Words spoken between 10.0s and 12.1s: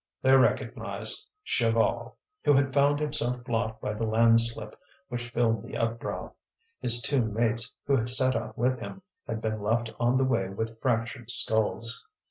the way with fractured skulls.